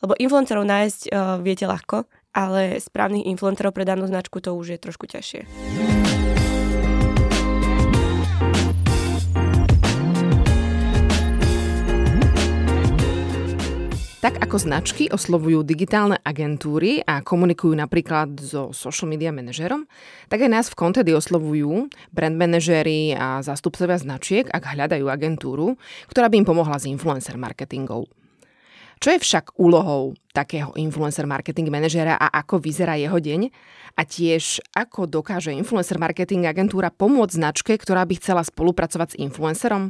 Lebo 0.00 0.16
influencerov 0.16 0.64
nájsť 0.64 1.12
uh, 1.12 1.36
viete 1.44 1.68
ľahko, 1.68 2.08
ale 2.32 2.80
správnych 2.80 3.28
influencerov 3.28 3.76
pre 3.76 3.84
danú 3.84 4.08
značku 4.08 4.40
to 4.40 4.56
už 4.56 4.76
je 4.76 4.78
trošku 4.80 5.04
ťažšie. 5.04 5.44
Tak 14.20 14.36
ako 14.36 14.56
značky 14.60 15.08
oslovujú 15.08 15.64
digitálne 15.64 16.20
agentúry 16.20 17.00
a 17.00 17.24
komunikujú 17.24 17.72
napríklad 17.72 18.36
so 18.36 18.68
social 18.68 19.08
media 19.08 19.32
manažerom, 19.32 19.88
tak 20.28 20.44
aj 20.44 20.50
nás 20.52 20.66
v 20.68 20.76
Contedy 20.76 21.16
oslovujú 21.16 21.88
brand 22.12 22.36
manažéri 22.36 23.16
a 23.16 23.40
zástupcovia 23.40 23.96
značiek, 23.96 24.44
ak 24.44 24.76
hľadajú 24.76 25.08
agentúru, 25.08 25.80
ktorá 26.12 26.28
by 26.28 26.44
im 26.44 26.48
pomohla 26.48 26.76
s 26.76 26.84
influencer 26.84 27.40
marketingou. 27.40 28.12
Čo 29.00 29.16
je 29.16 29.24
však 29.24 29.56
úlohou 29.56 30.12
takého 30.36 30.76
influencer 30.76 31.24
marketing 31.24 31.72
manažera 31.72 32.20
a 32.20 32.28
ako 32.44 32.60
vyzerá 32.60 33.00
jeho 33.00 33.16
deň? 33.16 33.48
A 33.96 34.04
tiež, 34.04 34.60
ako 34.76 35.08
dokáže 35.08 35.56
influencer 35.56 35.96
marketing 35.96 36.44
agentúra 36.44 36.92
pomôcť 36.92 37.32
značke, 37.32 37.72
ktorá 37.80 38.04
by 38.04 38.20
chcela 38.20 38.44
spolupracovať 38.44 39.16
s 39.16 39.20
influencerom? 39.24 39.88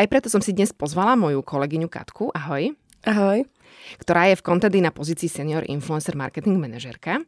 Aj 0.00 0.06
preto 0.08 0.32
som 0.32 0.40
si 0.40 0.56
dnes 0.56 0.72
pozvala 0.72 1.20
moju 1.20 1.44
kolegyňu 1.44 1.84
Katku. 1.92 2.32
Ahoj. 2.32 2.72
Ahoj. 3.04 3.44
Ktorá 4.00 4.32
je 4.32 4.40
v 4.40 4.44
Contedy 4.48 4.80
na 4.80 4.88
pozícii 4.88 5.28
senior 5.28 5.60
influencer 5.68 6.16
marketing 6.16 6.56
manažerka 6.56 7.20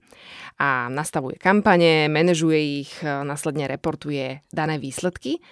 a 0.57 0.89
nastavuje 0.89 1.37
kampane, 1.37 2.09
manažuje 2.09 2.81
ich, 2.81 2.93
následne 3.05 3.69
reportuje 3.69 4.41
dané 4.49 4.81
výsledky. 4.81 5.45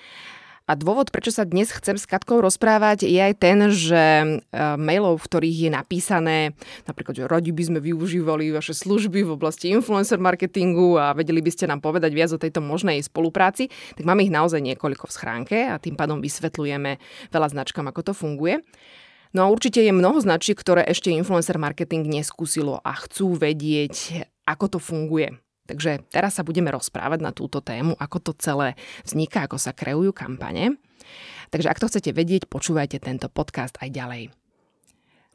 A 0.64 0.80
dôvod, 0.80 1.12
prečo 1.12 1.28
sa 1.28 1.44
dnes 1.44 1.68
chcem 1.68 2.00
s 2.00 2.08
Katkou 2.08 2.40
rozprávať, 2.40 3.04
je 3.04 3.20
aj 3.20 3.34
ten, 3.36 3.68
že 3.68 4.00
e, 4.00 4.26
mailov, 4.80 5.20
v 5.20 5.28
ktorých 5.28 5.58
je 5.68 5.70
napísané, 5.70 6.38
napríklad, 6.88 7.20
že 7.20 7.28
radi 7.28 7.52
by 7.52 7.68
sme 7.68 7.78
využívali 7.84 8.48
vaše 8.48 8.72
služby 8.72 9.28
v 9.28 9.36
oblasti 9.36 9.76
influencer 9.76 10.16
marketingu 10.16 10.96
a 10.96 11.12
vedeli 11.12 11.44
by 11.44 11.52
ste 11.52 11.68
nám 11.68 11.84
povedať 11.84 12.16
viac 12.16 12.32
o 12.32 12.40
tejto 12.40 12.64
možnej 12.64 12.96
spolupráci, 13.04 13.68
tak 13.92 14.08
máme 14.08 14.24
ich 14.24 14.32
naozaj 14.32 14.64
niekoľko 14.64 15.04
v 15.04 15.12
schránke 15.12 15.56
a 15.68 15.76
tým 15.76 16.00
pádom 16.00 16.24
vysvetľujeme 16.24 16.96
veľa 17.28 17.48
značkám, 17.52 17.84
ako 17.92 18.00
to 18.00 18.12
funguje. 18.16 18.64
No 19.36 19.44
a 19.44 19.52
určite 19.52 19.84
je 19.84 19.92
mnoho 19.92 20.16
značiek, 20.24 20.56
ktoré 20.56 20.80
ešte 20.88 21.12
influencer 21.12 21.60
marketing 21.60 22.08
neskúsilo 22.08 22.80
a 22.80 22.96
chcú 23.04 23.36
vedieť, 23.36 24.24
ako 24.48 24.64
to 24.72 24.78
funguje. 24.80 25.43
Takže 25.64 26.04
teraz 26.12 26.36
sa 26.36 26.44
budeme 26.44 26.68
rozprávať 26.68 27.24
na 27.24 27.32
túto 27.32 27.64
tému, 27.64 27.96
ako 27.96 28.20
to 28.20 28.32
celé 28.36 28.76
vzniká, 29.04 29.48
ako 29.48 29.56
sa 29.56 29.72
kreujú 29.72 30.12
kampane. 30.12 30.76
Takže 31.48 31.70
ak 31.72 31.80
to 31.80 31.88
chcete 31.88 32.10
vedieť, 32.12 32.48
počúvajte 32.52 33.00
tento 33.00 33.32
podcast 33.32 33.76
aj 33.80 33.88
ďalej. 33.88 34.22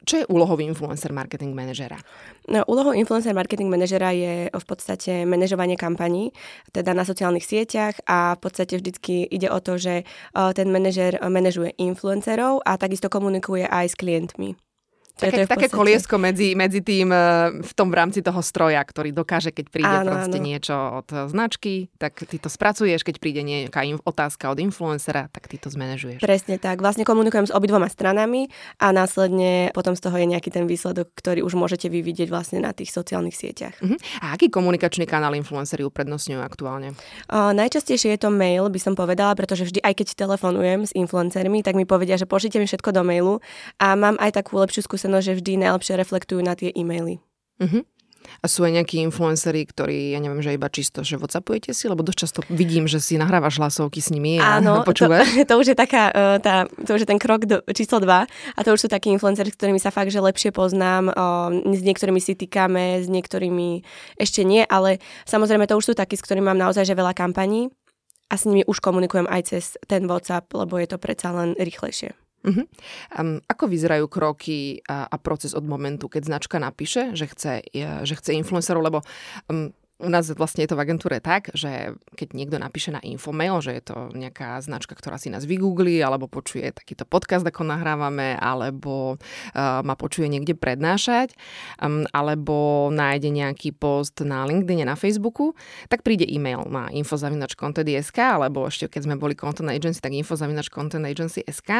Čo 0.00 0.24
je 0.24 0.30
úlohou 0.32 0.56
influencer 0.64 1.12
marketing 1.12 1.52
manažera? 1.52 2.00
No, 2.48 2.64
úlohou 2.64 2.96
influencer 2.96 3.36
marketing 3.36 3.68
manažera 3.68 4.16
je 4.16 4.48
v 4.48 4.64
podstate 4.64 5.28
manažovanie 5.28 5.76
kampaní, 5.76 6.32
teda 6.72 6.96
na 6.96 7.04
sociálnych 7.04 7.44
sieťach 7.44 8.00
a 8.08 8.32
v 8.32 8.40
podstate 8.40 8.80
vždycky 8.80 9.28
ide 9.28 9.52
o 9.52 9.60
to, 9.60 9.76
že 9.76 10.08
ten 10.56 10.72
manažer 10.72 11.20
manažuje 11.20 11.76
influencerov 11.76 12.64
a 12.64 12.80
takisto 12.80 13.12
komunikuje 13.12 13.68
aj 13.68 13.92
s 13.92 13.98
klientmi. 14.00 14.56
Také, 15.20 15.44
také 15.44 15.68
koliesko 15.68 16.16
medzi, 16.16 16.56
medzi 16.56 16.80
tým 16.80 17.12
e, 17.12 17.20
v 17.60 17.72
tom 17.76 17.92
v 17.92 17.96
rámci 18.00 18.24
toho 18.24 18.40
stroja, 18.40 18.80
ktorý 18.80 19.12
dokáže, 19.12 19.52
keď 19.52 19.66
príde 19.68 19.92
áno, 20.00 20.16
proste 20.16 20.38
áno. 20.40 20.46
niečo 20.48 20.74
od 20.74 21.08
značky, 21.28 21.92
tak 22.00 22.16
ty 22.24 22.40
to 22.40 22.48
spracuješ, 22.48 23.04
keď 23.04 23.16
príde 23.20 23.44
nejaká 23.44 23.84
otázka 24.02 24.48
od 24.48 24.58
influencera, 24.58 25.28
tak 25.28 25.46
ty 25.46 25.60
to 25.60 25.68
zmanéžuješ. 25.68 26.24
Presne 26.24 26.56
tak. 26.56 26.80
Vlastne 26.80 27.04
komunikujem 27.04 27.48
s 27.48 27.52
obidvoma 27.52 27.92
stranami 27.92 28.48
a 28.80 28.90
následne 28.90 29.74
potom 29.76 29.92
z 29.92 30.00
toho 30.00 30.16
je 30.16 30.26
nejaký 30.26 30.48
ten 30.48 30.64
výsledok, 30.64 31.12
ktorý 31.12 31.44
už 31.44 31.58
môžete 31.58 31.92
vy 31.92 32.00
vidieť 32.00 32.32
vlastne 32.32 32.64
na 32.64 32.72
tých 32.72 32.94
sociálnych 32.94 33.36
sieťach. 33.36 33.76
Uh-huh. 33.82 33.98
A 34.24 34.32
aký 34.32 34.48
komunikačný 34.48 35.04
kanál 35.04 35.36
influenceri 35.36 35.84
uprednostňujú 35.84 36.40
aktuálne? 36.40 36.96
Uh, 37.28 37.52
najčastejšie 37.52 38.16
je 38.16 38.20
to 38.24 38.30
mail, 38.30 38.70
by 38.70 38.80
som 38.80 38.94
povedala, 38.96 39.34
pretože 39.34 39.66
vždy, 39.68 39.82
aj 39.82 39.94
keď 40.00 40.06
telefonujem 40.16 40.86
s 40.88 40.92
influencermi, 40.96 41.60
tak 41.66 41.76
mi 41.76 41.84
povedia, 41.84 42.16
že 42.16 42.24
pošlite 42.24 42.62
mi 42.62 42.66
všetko 42.70 42.90
do 42.94 43.02
mailu 43.02 43.34
a 43.82 43.98
mám 43.98 44.16
aj 44.22 44.38
takú 44.38 44.56
lepšiu 44.62 44.86
skúsenosť 44.86 45.09
skúsenosť, 45.10 45.26
že 45.26 45.38
vždy 45.42 45.52
najlepšie 45.66 45.94
reflektujú 45.98 46.40
na 46.46 46.54
tie 46.54 46.70
e-maily. 46.70 47.18
Uh-huh. 47.58 47.82
A 48.44 48.46
sú 48.46 48.62
aj 48.62 48.76
nejakí 48.76 49.00
influenceri, 49.00 49.64
ktorí, 49.64 50.12
ja 50.12 50.20
neviem, 50.20 50.44
že 50.44 50.54
iba 50.54 50.68
čisto, 50.68 51.00
že 51.00 51.16
whatsappujete 51.16 51.72
si, 51.72 51.88
lebo 51.88 52.04
dosť 52.04 52.18
často 52.20 52.40
vidím, 52.52 52.84
že 52.84 53.00
si 53.00 53.16
nahrávaš 53.16 53.58
hlasovky 53.58 53.98
s 53.98 54.12
nimi 54.12 54.36
a 54.38 54.60
Áno, 54.60 54.80
počúvaš. 54.88 55.24
To, 55.34 55.44
to, 55.50 55.54
už 55.56 55.66
je 55.72 55.76
taká, 55.76 56.12
uh, 56.12 56.36
tá, 56.38 56.68
to 56.68 56.94
už 56.94 57.04
je 57.04 57.08
ten 57.10 57.18
krok 57.18 57.48
do, 57.48 57.64
číslo 57.72 57.98
2 57.98 58.06
a 58.06 58.60
to 58.60 58.70
už 58.76 58.86
sú 58.86 58.88
takí 58.92 59.08
influenceri, 59.10 59.50
s 59.50 59.56
ktorými 59.56 59.80
sa 59.80 59.90
fakt, 59.90 60.12
že 60.12 60.20
lepšie 60.20 60.52
poznám, 60.52 61.10
uh, 61.10 61.48
s 61.50 61.80
niektorými 61.80 62.20
si 62.20 62.36
týkame, 62.36 63.02
s 63.02 63.08
niektorými 63.08 63.82
ešte 64.20 64.44
nie, 64.44 64.62
ale 64.68 65.00
samozrejme 65.24 65.64
to 65.66 65.80
už 65.80 65.90
sú 65.90 65.94
takí, 65.96 66.14
s 66.14 66.22
ktorými 66.22 66.54
mám 66.54 66.60
naozaj 66.60 66.86
že 66.86 66.94
veľa 66.94 67.16
kampaní 67.16 67.72
a 68.30 68.36
s 68.36 68.44
nimi 68.44 68.62
už 68.68 68.84
komunikujem 68.84 69.26
aj 69.26 69.42
cez 69.48 69.64
ten 69.88 70.04
WhatsApp, 70.06 70.44
lebo 70.54 70.76
je 70.76 70.86
to 70.92 71.00
predsa 71.00 71.32
len 71.32 71.56
rýchlejšie. 71.56 72.12
Uh-huh. 72.40 72.64
Um, 73.20 73.44
ako 73.44 73.68
vyzerajú 73.68 74.08
kroky 74.08 74.80
a, 74.88 75.04
a 75.04 75.16
proces 75.20 75.52
od 75.52 75.64
momentu, 75.68 76.08
keď 76.08 76.22
značka 76.24 76.56
napíše, 76.56 77.12
že 77.12 77.28
chce, 77.28 77.68
že 78.04 78.14
chce 78.16 78.32
influencerov, 78.32 78.80
lebo 78.80 78.98
um, 79.52 79.68
u 80.00 80.08
nás 80.08 80.32
vlastne 80.32 80.64
je 80.64 80.72
to 80.72 80.78
v 80.80 80.84
agentúre 80.88 81.20
tak, 81.20 81.52
že 81.52 81.92
keď 82.16 82.28
niekto 82.32 82.56
napíše 82.56 82.88
na 82.90 83.00
infomail, 83.04 83.60
že 83.60 83.76
je 83.76 83.82
to 83.84 83.96
nejaká 84.16 84.56
značka, 84.64 84.96
ktorá 84.96 85.20
si 85.20 85.28
nás 85.28 85.44
vygoogli, 85.44 86.00
alebo 86.00 86.26
počuje 86.26 86.72
takýto 86.72 87.04
podcast, 87.04 87.44
ako 87.44 87.68
nahrávame, 87.68 88.40
alebo 88.40 89.20
uh, 89.20 89.84
ma 89.84 89.94
počuje 89.94 90.32
niekde 90.32 90.56
prednášať, 90.56 91.36
um, 91.78 92.08
alebo 92.16 92.88
nájde 92.88 93.28
nejaký 93.28 93.76
post 93.76 94.24
na 94.24 94.48
LinkedIn, 94.48 94.88
na 94.88 94.96
Facebooku, 94.96 95.52
tak 95.92 96.00
príde 96.00 96.24
e-mail 96.24 96.64
na 96.72 96.88
infozavinač.content.sk, 96.88 98.16
alebo 98.16 98.64
ešte 98.64 98.88
keď 98.88 99.02
sme 99.04 99.16
boli 99.20 99.36
content 99.36 99.68
agency, 99.68 100.00
tak 100.00 100.16
infozavinač.content.agency.sk. 100.16 101.70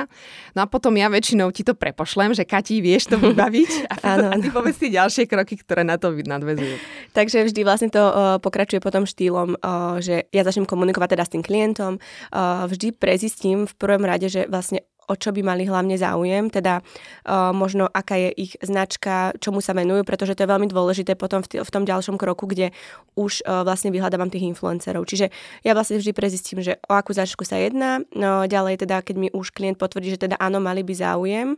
No 0.53 0.60
a 0.62 0.66
potom 0.69 0.92
ja 1.00 1.09
väčšinou 1.09 1.48
ti 1.56 1.64
to 1.64 1.72
prepošlem, 1.72 2.36
že 2.36 2.44
Kati, 2.44 2.84
vieš 2.84 3.09
to 3.09 3.16
vybaviť? 3.16 3.72
A, 4.00 4.32
a 4.32 4.36
ty 4.41 4.48
povedz 4.48 4.80
si 4.80 4.88
ďalšie 4.88 5.28
kroky, 5.28 5.60
ktoré 5.60 5.84
na 5.84 6.00
to 6.00 6.14
nadvezujú. 6.14 6.80
Takže 7.12 7.44
vždy 7.47 7.60
vlastne 7.62 7.91
to 7.92 8.09
pokračuje 8.43 8.82
potom 8.82 9.06
štýlom, 9.06 9.56
uh, 9.56 9.98
že 10.03 10.26
ja 10.34 10.43
začnem 10.43 10.66
komunikovať 10.66 11.16
teda 11.16 11.25
s 11.25 11.32
tým 11.32 11.43
klientom, 11.47 11.93
uh, 11.98 12.66
vždy 12.66 12.93
prezistím 12.94 13.65
v 13.65 13.75
prvom 13.78 14.03
rade, 14.04 14.26
že 14.26 14.50
vlastne 14.50 14.84
o 15.10 15.19
čo 15.19 15.34
by 15.34 15.43
mali 15.43 15.66
hlavne 15.66 15.98
záujem, 15.98 16.47
teda 16.54 16.78
uh, 16.78 17.50
možno 17.50 17.91
aká 17.91 18.15
je 18.15 18.31
ich 18.38 18.54
značka, 18.62 19.34
čomu 19.43 19.59
sa 19.59 19.75
venujú, 19.75 20.06
pretože 20.06 20.38
to 20.38 20.47
je 20.47 20.53
veľmi 20.54 20.71
dôležité 20.71 21.19
potom 21.19 21.43
v, 21.43 21.50
t- 21.50 21.59
v 21.59 21.71
tom 21.75 21.82
ďalšom 21.82 22.15
kroku, 22.15 22.47
kde 22.47 22.71
už 23.19 23.43
uh, 23.43 23.66
vlastne 23.66 23.91
vyhľadávam 23.91 24.31
tých 24.31 24.47
influencerov. 24.47 25.03
Čiže 25.03 25.34
ja 25.66 25.75
vlastne 25.75 25.98
vždy 25.98 26.15
prezistím, 26.15 26.62
že 26.62 26.78
o 26.87 26.94
akú 26.94 27.10
značku 27.10 27.43
sa 27.43 27.59
jedná, 27.59 28.06
no 28.15 28.47
ďalej 28.47 28.87
teda, 28.87 29.03
keď 29.03 29.16
mi 29.19 29.28
už 29.34 29.50
klient 29.50 29.82
potvrdí, 29.82 30.15
že 30.15 30.31
teda 30.31 30.38
áno, 30.38 30.62
mali 30.62 30.87
by 30.87 30.94
záujem, 30.94 31.48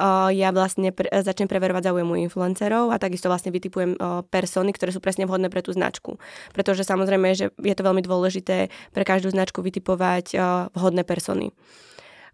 uh, 0.00 0.32
ja 0.32 0.48
vlastne 0.48 0.88
pre- 0.96 1.12
začnem 1.12 1.52
preverovať 1.52 1.92
záujem 1.92 2.08
u 2.08 2.16
influencerov 2.16 2.88
a 2.88 2.96
takisto 2.96 3.28
vlastne 3.28 3.52
vytipujem 3.52 4.00
uh, 4.00 4.24
persony, 4.24 4.72
ktoré 4.72 4.88
sú 4.88 5.04
presne 5.04 5.28
vhodné 5.28 5.52
pre 5.52 5.60
tú 5.60 5.76
značku. 5.76 6.16
Pretože 6.56 6.88
samozrejme, 6.88 7.28
že 7.36 7.52
je 7.60 7.74
to 7.76 7.84
veľmi 7.84 8.00
dôležité 8.00 8.72
pre 8.96 9.04
každú 9.04 9.28
značku 9.28 9.60
vytipovať 9.60 10.26
uh, 10.32 10.72
vhodné 10.72 11.04
persony. 11.04 11.52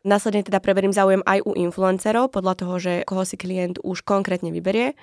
Následne 0.07 0.47
teda 0.47 0.63
preverím 0.63 0.95
záujem 0.95 1.27
aj 1.27 1.43
u 1.43 1.53
influencerov, 1.59 2.31
podľa 2.31 2.55
toho, 2.55 2.75
že 2.79 2.93
koho 3.03 3.27
si 3.27 3.35
klient 3.35 3.83
už 3.83 4.07
konkrétne 4.07 4.55
vyberie 4.55 4.95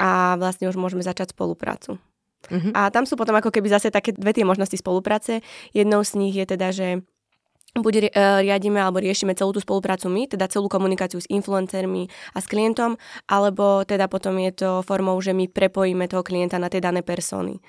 a 0.00 0.34
vlastne 0.34 0.66
už 0.66 0.74
môžeme 0.74 1.04
začať 1.04 1.30
spoluprácu. 1.36 2.00
Uh-huh. 2.48 2.72
A 2.72 2.88
tam 2.88 3.04
sú 3.04 3.14
potom 3.20 3.36
ako 3.36 3.52
keby 3.52 3.68
zase 3.68 3.92
také 3.92 4.16
dve 4.16 4.32
tie 4.32 4.48
možnosti 4.48 4.74
spolupráce. 4.80 5.44
Jednou 5.76 6.00
z 6.00 6.16
nich 6.16 6.34
je 6.34 6.46
teda, 6.48 6.72
že 6.72 7.04
buď 7.76 8.10
riadíme 8.42 8.82
alebo 8.82 8.98
riešime 8.98 9.36
celú 9.38 9.54
tú 9.54 9.60
spoluprácu 9.62 10.10
my, 10.10 10.26
teda 10.26 10.50
celú 10.50 10.66
komunikáciu 10.66 11.22
s 11.22 11.30
influencermi 11.30 12.10
a 12.34 12.38
s 12.42 12.46
klientom, 12.50 12.98
alebo 13.30 13.86
teda 13.86 14.10
potom 14.10 14.40
je 14.42 14.52
to 14.56 14.70
formou, 14.82 15.20
že 15.22 15.30
my 15.30 15.46
prepojíme 15.46 16.10
toho 16.10 16.26
klienta 16.26 16.58
na 16.58 16.66
tie 16.66 16.82
dané 16.82 17.06
persony. 17.06 17.62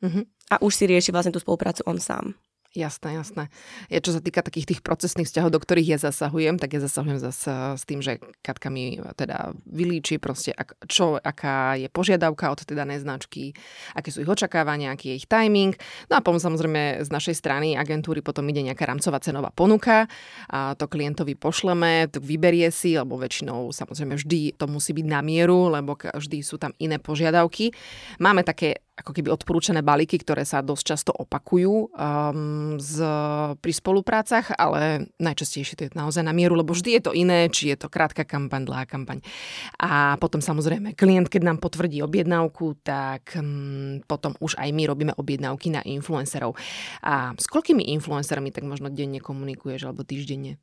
Uh-huh. 0.00 0.24
A 0.48 0.56
už 0.64 0.72
si 0.72 0.84
rieši 0.88 1.12
vlastne 1.12 1.36
tú 1.36 1.42
spoluprácu 1.42 1.84
on 1.84 2.00
sám. 2.00 2.32
Jasné, 2.70 3.18
jasné. 3.18 3.50
Ja 3.90 3.98
čo 3.98 4.14
sa 4.14 4.22
týka 4.22 4.46
takých 4.46 4.70
tých 4.70 4.80
procesných 4.86 5.26
vzťahov, 5.26 5.50
do 5.50 5.58
ktorých 5.58 5.90
ja 5.90 5.98
zasahujem, 5.98 6.54
tak 6.54 6.78
ja 6.78 6.78
zasahujem 6.78 7.18
zase 7.18 7.50
s 7.74 7.82
tým, 7.82 7.98
že 7.98 8.22
Katka 8.46 8.70
mi 8.70 8.94
teda 9.18 9.58
vylíči 9.66 10.22
proste, 10.22 10.54
ak, 10.54 10.86
čo, 10.86 11.18
aká 11.18 11.74
je 11.74 11.90
požiadavka 11.90 12.46
od 12.46 12.62
tej 12.62 12.78
danej 12.78 13.02
značky, 13.02 13.58
aké 13.98 14.14
sú 14.14 14.22
ich 14.22 14.30
očakávania, 14.30 14.94
aký 14.94 15.10
je 15.10 15.18
ich 15.18 15.26
timing. 15.26 15.74
No 16.14 16.18
a 16.18 16.20
potom 16.22 16.38
samozrejme 16.38 17.02
z 17.02 17.10
našej 17.10 17.42
strany 17.42 17.74
agentúry 17.74 18.22
potom 18.22 18.46
ide 18.46 18.62
nejaká 18.62 18.86
rámcová 18.86 19.18
cenová 19.18 19.50
ponuka 19.50 20.06
a 20.46 20.78
to 20.78 20.86
klientovi 20.86 21.34
pošleme, 21.34 22.06
to 22.06 22.22
vyberie 22.22 22.70
si, 22.70 22.94
lebo 22.94 23.18
väčšinou 23.18 23.74
samozrejme 23.74 24.14
vždy 24.14 24.54
to 24.54 24.70
musí 24.70 24.94
byť 24.94 25.06
na 25.10 25.26
mieru, 25.26 25.74
lebo 25.74 25.98
vždy 25.98 26.38
sú 26.46 26.54
tam 26.54 26.70
iné 26.78 27.02
požiadavky. 27.02 27.74
Máme 28.22 28.46
také 28.46 28.86
ako 29.00 29.16
keby 29.16 29.32
odporúčané 29.32 29.80
balíky, 29.80 30.20
ktoré 30.20 30.44
sa 30.44 30.60
dosť 30.60 30.84
často 30.84 31.10
opakujú 31.16 31.90
um, 31.90 32.76
z, 32.76 32.96
pri 33.58 33.72
spoluprácach, 33.72 34.52
ale 34.54 35.10
najčastejšie 35.16 35.74
to 35.76 35.82
je 35.88 35.96
naozaj 35.96 36.20
na 36.20 36.36
mieru, 36.36 36.54
lebo 36.54 36.76
vždy 36.76 37.00
je 37.00 37.02
to 37.02 37.12
iné, 37.16 37.48
či 37.48 37.72
je 37.72 37.76
to 37.80 37.88
krátka 37.88 38.28
kampaň, 38.28 38.68
dlhá 38.68 38.84
kampaň. 38.84 39.24
A 39.80 40.20
potom 40.20 40.44
samozrejme 40.44 40.94
klient, 40.94 41.32
keď 41.32 41.42
nám 41.50 41.58
potvrdí 41.58 42.04
objednávku, 42.04 42.78
tak 42.84 43.34
um, 43.40 44.04
potom 44.04 44.36
už 44.38 44.60
aj 44.60 44.68
my 44.70 44.86
robíme 44.86 45.12
objednávky 45.16 45.72
na 45.72 45.80
influencerov. 45.82 46.54
A 47.02 47.32
s 47.34 47.48
koľkými 47.48 47.90
influencermi 47.98 48.52
tak 48.54 48.68
možno 48.68 48.92
denne 48.92 49.18
komunikuješ 49.18 49.88
alebo 49.88 50.04
týždenne? 50.04 50.60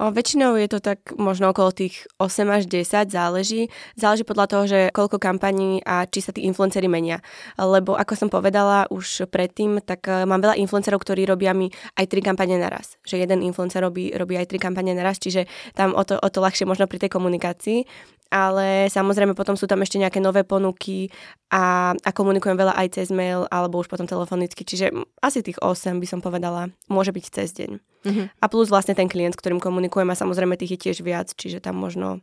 O, 0.00 0.08
väčšinou 0.08 0.56
je 0.56 0.64
to 0.64 0.80
tak 0.80 1.12
možno 1.20 1.52
okolo 1.52 1.76
tých 1.76 2.08
8 2.16 2.48
až 2.48 2.64
10, 2.64 3.12
záleží. 3.12 3.68
Záleží 4.00 4.24
podľa 4.24 4.46
toho, 4.48 4.64
že 4.64 4.80
koľko 4.96 5.20
kampaní 5.20 5.84
a 5.84 6.08
či 6.08 6.24
sa 6.24 6.32
tí 6.32 6.48
influenceri 6.48 6.88
menia. 6.88 7.20
Lebo 7.60 7.92
ako 7.92 8.16
som 8.16 8.32
povedala 8.32 8.88
už 8.88 9.28
predtým, 9.28 9.84
tak 9.84 10.08
e, 10.08 10.24
mám 10.24 10.40
veľa 10.40 10.56
influencerov, 10.56 11.04
ktorí 11.04 11.28
robia 11.28 11.52
mi 11.52 11.68
aj 12.00 12.08
tri 12.08 12.24
kampane 12.24 12.56
naraz. 12.56 12.96
Že 13.04 13.28
jeden 13.28 13.44
influencer 13.44 13.84
robí, 13.84 14.08
robí 14.16 14.40
aj 14.40 14.48
tri 14.48 14.56
kampane 14.56 14.96
naraz, 14.96 15.20
čiže 15.20 15.44
tam 15.76 15.92
o 15.92 16.00
to, 16.00 16.16
o 16.16 16.28
to 16.32 16.40
ľahšie 16.40 16.64
možno 16.64 16.88
pri 16.88 17.04
tej 17.04 17.12
komunikácii 17.12 17.84
ale 18.30 18.86
samozrejme 18.86 19.34
potom 19.34 19.58
sú 19.58 19.66
tam 19.66 19.82
ešte 19.82 19.98
nejaké 19.98 20.22
nové 20.22 20.46
ponuky 20.46 21.10
a, 21.50 21.92
a 21.92 22.10
komunikujem 22.14 22.54
veľa 22.54 22.78
aj 22.78 23.02
cez 23.02 23.08
mail 23.10 23.44
alebo 23.50 23.82
už 23.82 23.90
potom 23.90 24.06
telefonicky, 24.06 24.62
čiže 24.62 24.94
asi 25.18 25.42
tých 25.42 25.58
8 25.58 25.98
by 25.98 26.06
som 26.06 26.22
povedala, 26.22 26.70
môže 26.86 27.10
byť 27.10 27.24
cez 27.26 27.50
deň. 27.58 27.70
Uh-huh. 27.76 28.26
A 28.30 28.44
plus 28.46 28.70
vlastne 28.70 28.94
ten 28.94 29.10
klient, 29.10 29.34
s 29.34 29.40
ktorým 29.42 29.58
komunikujem 29.58 30.08
a 30.08 30.16
samozrejme 30.16 30.54
tých 30.54 30.78
je 30.78 30.82
tiež 30.88 30.98
viac, 31.02 31.34
čiže 31.34 31.58
tam 31.58 31.76
možno 31.76 32.22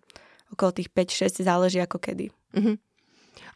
okolo 0.56 0.72
tých 0.72 0.90
5-6 0.96 1.44
záleží 1.44 1.84
ako 1.84 2.00
kedy. 2.00 2.32
Uh-huh. 2.56 2.80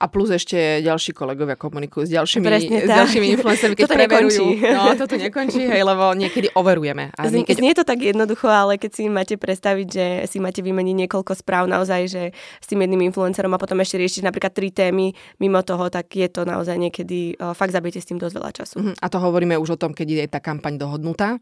A 0.01 0.05
plus 0.09 0.33
ešte 0.33 0.81
ďalší 0.81 1.13
kolegovia 1.13 1.53
komunikujú 1.55 2.09
s 2.09 2.11
ďalšími, 2.11 2.45
s 2.83 2.89
ďalšími 2.89 3.27
influencermi, 3.37 3.73
keď 3.77 3.85
toto 3.85 3.97
preverujú. 3.97 4.45
Nekončí. 4.57 4.73
No, 4.73 4.83
toto 4.97 5.15
nekončí, 5.17 5.61
hej, 5.69 5.83
lebo 5.85 6.05
niekedy 6.17 6.47
overujeme. 6.57 7.13
A 7.13 7.29
niekedy... 7.29 7.57
Znie 7.61 7.73
to 7.77 7.85
tak 7.85 8.01
jednoducho, 8.01 8.49
ale 8.49 8.81
keď 8.81 8.91
si 8.97 9.03
máte 9.07 9.35
predstaviť, 9.37 9.87
že 9.87 10.05
si 10.25 10.37
máte 10.41 10.65
vymeniť 10.65 10.95
niekoľko 11.05 11.37
správ 11.37 11.69
naozaj, 11.69 12.01
že 12.09 12.23
s 12.33 12.65
tým 12.65 12.81
jedným 12.81 13.07
influencerom 13.13 13.53
a 13.53 13.61
potom 13.61 13.77
ešte 13.81 14.01
riešiť 14.01 14.25
napríklad 14.25 14.51
tri 14.53 14.73
témy 14.73 15.13
mimo 15.37 15.61
toho, 15.61 15.89
tak 15.93 16.09
je 16.13 16.25
to 16.27 16.43
naozaj 16.47 16.77
niekedy, 16.77 17.37
o, 17.37 17.53
fakt 17.53 17.71
zabijete 17.75 18.01
s 18.01 18.07
tým 18.09 18.17
dosť 18.17 18.33
veľa 18.35 18.51
času. 18.51 18.75
Uh-huh. 18.81 18.93
A 18.97 19.05
to 19.07 19.17
hovoríme 19.21 19.53
už 19.61 19.75
o 19.75 19.77
tom, 19.77 19.93
keď 19.93 20.07
je 20.09 20.25
tá 20.27 20.39
kampaň 20.41 20.81
dohodnutá. 20.81 21.37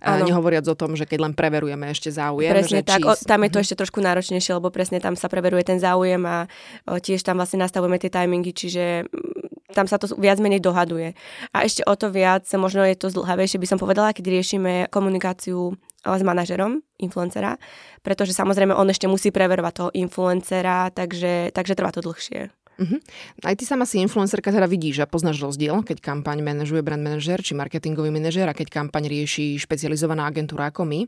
Ano. 0.00 0.24
Nehovoriac 0.24 0.64
o 0.70 0.76
tom, 0.78 0.94
že 0.94 1.04
keď 1.04 1.30
len 1.30 1.32
preverujeme 1.34 1.90
ešte 1.90 2.14
záujem. 2.14 2.50
Presne 2.54 2.80
že 2.80 2.86
tak, 2.86 3.02
či... 3.02 3.08
o, 3.08 3.12
tam 3.14 3.40
je 3.42 3.50
to 3.50 3.58
uh-huh. 3.58 3.64
ešte 3.66 3.74
trošku 3.78 3.98
náročnejšie, 4.00 4.52
lebo 4.54 4.68
presne 4.70 5.02
tam 5.02 5.18
sa 5.18 5.26
preveruje 5.26 5.66
ten 5.66 5.78
záujem 5.82 6.22
a 6.24 6.46
o, 6.88 7.02
tiež 7.02 7.20
tam 7.26 7.42
vlastne 7.42 7.60
nastavujeme 7.84 8.00
tie 8.00 8.10
timingy, 8.10 8.52
čiže 8.56 8.84
mm, 9.04 9.76
tam 9.76 9.84
sa 9.84 10.00
to 10.00 10.08
viac 10.16 10.40
menej 10.40 10.64
dohaduje. 10.64 11.12
A 11.52 11.68
ešte 11.68 11.84
o 11.84 11.94
to 11.94 12.08
viac, 12.08 12.48
možno 12.56 12.86
je 12.88 12.96
to 12.96 13.12
zdlhavejšie, 13.12 13.60
by 13.60 13.68
som 13.68 13.78
povedala, 13.78 14.16
keď 14.16 14.24
riešime 14.32 14.72
komunikáciu 14.88 15.76
s 16.04 16.22
manažerom 16.22 16.84
influencera, 17.00 17.56
pretože 18.04 18.36
samozrejme 18.36 18.76
on 18.76 18.92
ešte 18.92 19.08
musí 19.08 19.32
preverovať 19.32 19.72
toho 19.72 19.90
influencera, 19.96 20.92
takže, 20.92 21.52
takže 21.52 21.76
trvá 21.76 21.90
to 21.92 22.04
dlhšie. 22.04 22.52
Uh-huh. 22.74 22.98
Aj 23.46 23.54
ty 23.54 23.62
sama 23.62 23.86
si 23.86 24.02
influencerka 24.02 24.50
teda 24.50 24.66
vidíš 24.66 25.02
a 25.02 25.06
poznáš 25.06 25.38
rozdiel, 25.38 25.86
keď 25.86 26.02
kampaň 26.02 26.42
manažuje 26.42 26.82
brand 26.82 26.98
manažer 26.98 27.38
či 27.38 27.54
marketingový 27.54 28.10
manažer 28.10 28.50
a 28.50 28.56
keď 28.56 28.74
kampaň 28.74 29.06
rieši 29.06 29.54
špecializovaná 29.62 30.26
agentúra 30.26 30.74
ako 30.74 30.82
my. 30.82 31.06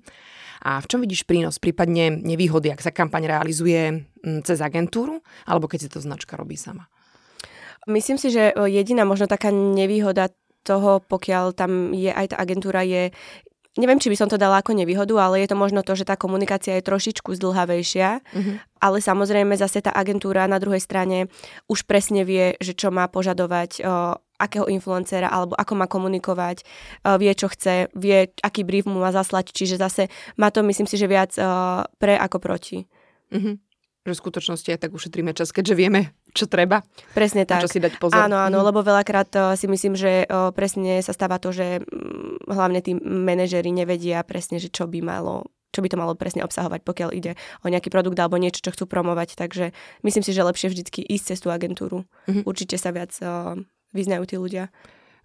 A 0.63 0.79
v 0.79 0.87
čom 0.87 1.03
vidíš 1.03 1.27
prínos, 1.27 1.59
prípadne 1.59 2.15
nevýhody, 2.23 2.71
ak 2.71 2.81
sa 2.81 2.95
kampaň 2.95 3.29
realizuje 3.29 4.07
mm, 4.23 4.47
cez 4.47 4.63
agentúru 4.63 5.21
alebo 5.45 5.67
keď 5.67 5.79
si 5.87 5.89
to 5.91 5.99
značka 5.99 6.39
robí 6.39 6.55
sama? 6.55 6.87
Myslím 7.87 8.19
si, 8.19 8.35
že 8.35 8.51
jediná 8.67 9.07
možno 9.07 9.31
taká 9.31 9.55
nevýhoda 9.55 10.31
toho, 10.67 10.99
pokiaľ 10.99 11.55
tam 11.55 11.95
je 11.95 12.11
aj 12.11 12.35
tá 12.35 12.37
agentúra, 12.43 12.83
je, 12.83 13.15
neviem, 13.77 14.01
či 14.01 14.09
by 14.09 14.17
som 14.17 14.29
to 14.29 14.41
dala 14.41 14.61
ako 14.61 14.73
nevýhodu, 14.73 15.15
ale 15.21 15.45
je 15.45 15.49
to 15.53 15.57
možno 15.57 15.85
to, 15.85 15.93
že 15.97 16.09
tá 16.09 16.17
komunikácia 16.17 16.77
je 16.81 16.89
trošičku 16.89 17.37
zdlhavejšia, 17.37 18.21
mm-hmm. 18.21 18.57
ale 18.81 18.99
samozrejme 19.01 19.55
zase 19.57 19.85
tá 19.85 19.93
agentúra 19.93 20.49
na 20.49 20.57
druhej 20.57 20.81
strane 20.81 21.29
už 21.69 21.85
presne 21.85 22.25
vie, 22.25 22.57
že 22.59 22.73
čo 22.73 22.89
má 22.89 23.07
požadovať, 23.09 23.71
o, 23.81 24.17
akého 24.37 24.69
influencera 24.69 25.33
alebo 25.33 25.57
ako 25.57 25.73
má 25.81 25.89
komunikovať, 25.89 26.61
vie, 27.17 27.33
čo 27.33 27.49
chce, 27.49 27.89
vie, 27.97 28.29
aký 28.45 28.69
brief 28.69 28.85
mu 28.85 29.01
má 29.01 29.09
zaslať, 29.09 29.49
čiže 29.49 29.81
zase 29.81 30.13
má 30.37 30.53
to, 30.53 30.61
myslím 30.61 30.85
si, 30.85 31.01
že 31.01 31.09
viac 31.09 31.33
pre 31.97 32.21
ako 32.21 32.37
proti. 32.37 32.85
Mm-hmm 33.33 33.67
že 34.07 34.15
v 34.15 34.23
skutočnosti 34.23 34.71
aj 34.71 34.81
tak 34.87 34.95
ušetríme 34.95 35.35
čas, 35.35 35.51
keďže 35.51 35.75
vieme, 35.75 36.15
čo 36.37 36.47
treba. 36.47 36.85
Presne 37.17 37.49
tak. 37.49 37.65
Čo 37.65 37.73
si 37.73 37.81
dať 37.81 37.97
pozor. 37.97 38.21
Áno, 38.21 38.37
áno, 38.37 38.61
mm. 38.61 38.67
lebo 38.69 38.85
veľakrát 38.85 39.31
uh, 39.35 39.43
si 39.57 39.65
myslím, 39.65 39.97
že 39.97 40.29
uh, 40.29 40.53
presne 40.53 41.01
sa 41.01 41.17
stáva 41.17 41.41
to, 41.41 41.57
že 41.57 41.81
um, 41.81 42.37
hlavne 42.47 42.85
tí 42.85 42.93
manažery 43.01 43.73
nevedia 43.73 44.21
presne, 44.23 44.61
že 44.61 44.69
čo 44.69 44.85
by 44.85 45.01
malo 45.01 45.49
čo 45.75 45.85
by 45.85 45.93
to 45.93 46.01
malo 46.01 46.17
presne 46.17 46.41
obsahovať, 46.41 46.89
pokiaľ 46.89 47.11
ide 47.13 47.37
o 47.61 47.69
nejaký 47.69 47.93
produkt 47.93 48.17
alebo 48.17 48.41
niečo, 48.41 48.65
čo 48.65 48.73
chcú 48.73 48.89
promovať. 48.89 49.37
Takže 49.37 49.77
myslím 50.09 50.25
si, 50.25 50.33
že 50.33 50.41
lepšie 50.41 50.73
vždycky 50.73 51.05
ísť 51.05 51.37
cez 51.37 51.39
tú 51.45 51.53
agentúru. 51.53 52.09
Mm-hmm. 52.25 52.49
Určite 52.49 52.81
sa 52.81 52.97
viac 52.97 53.13
uh, 53.21 53.53
vyznajú 53.93 54.25
tí 54.25 54.41
ľudia. 54.41 54.73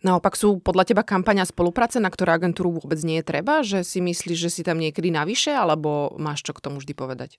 Naopak 0.02 0.34
sú 0.34 0.58
podľa 0.60 0.92
teba 0.92 1.08
kampaňa 1.08 1.46
spolupráce, 1.46 2.02
na 2.04 2.10
ktorú 2.10 2.34
agentúru 2.34 2.84
vôbec 2.84 2.98
nie 3.06 3.22
je 3.22 3.26
treba? 3.32 3.62
Že 3.62 3.86
si 3.86 4.04
myslíš, 4.04 4.40
že 4.44 4.50
si 4.50 4.62
tam 4.66 4.82
niekedy 4.82 5.14
navyše, 5.14 5.54
alebo 5.54 6.18
máš 6.18 6.42
čo 6.42 6.58
k 6.58 6.64
tomu 6.68 6.82
vždy 6.82 6.98
povedať? 6.98 7.38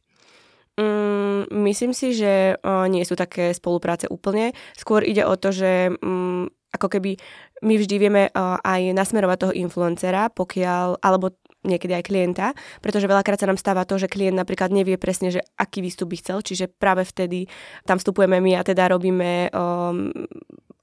Mm, 0.81 1.53
myslím 1.69 1.93
si, 1.93 2.17
že 2.17 2.57
uh, 2.57 2.89
nie 2.89 3.05
sú 3.05 3.13
také 3.13 3.53
spolupráce 3.53 4.09
úplne. 4.09 4.57
Skôr 4.73 5.05
ide 5.05 5.29
o 5.29 5.37
to, 5.37 5.53
že 5.53 5.93
um, 6.01 6.49
ako 6.73 6.89
keby 6.97 7.21
my 7.61 7.75
vždy 7.77 7.97
vieme 8.01 8.23
uh, 8.33 8.57
aj 8.65 8.97
nasmerovať 8.97 9.39
toho 9.39 9.53
influencera, 9.53 10.33
pokiaľ, 10.33 11.05
alebo 11.05 11.37
niekedy 11.63 11.95
aj 11.95 12.05
klienta, 12.09 12.47
pretože 12.83 13.07
veľakrát 13.07 13.39
sa 13.39 13.47
nám 13.47 13.61
stáva 13.61 13.87
to, 13.87 14.01
že 14.01 14.11
klient 14.11 14.35
napríklad 14.35 14.75
nevie 14.75 14.99
presne, 14.99 15.31
že 15.31 15.45
aký 15.55 15.85
výstup 15.85 16.11
by 16.11 16.17
chcel, 16.19 16.39
čiže 16.43 16.67
práve 16.67 17.07
vtedy 17.07 17.47
tam 17.87 18.03
vstupujeme 18.03 18.43
my 18.43 18.59
a 18.59 18.67
teda 18.67 18.91
robíme 18.91 19.53
um, 19.55 20.11